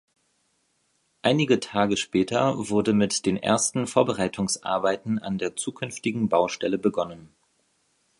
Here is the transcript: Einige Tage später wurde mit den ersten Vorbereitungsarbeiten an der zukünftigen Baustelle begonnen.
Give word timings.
Einige 1.21 1.59
Tage 1.59 1.95
später 1.95 2.55
wurde 2.57 2.91
mit 2.91 3.27
den 3.27 3.37
ersten 3.37 3.85
Vorbereitungsarbeiten 3.85 5.19
an 5.19 5.37
der 5.37 5.55
zukünftigen 5.55 6.27
Baustelle 6.27 6.79
begonnen. 6.79 7.29